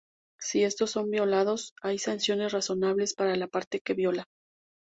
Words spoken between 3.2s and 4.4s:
la parte que viola.